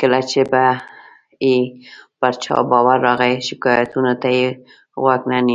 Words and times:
کله 0.00 0.20
چې 0.30 0.40
به 0.52 0.64
یې 1.46 1.56
پر 2.18 2.32
چا 2.44 2.56
باور 2.70 2.98
راغی، 3.06 3.34
شکایتونو 3.46 4.12
ته 4.22 4.28
یې 4.38 4.48
غوږ 5.02 5.20
نه 5.30 5.38
نیو. 5.46 5.52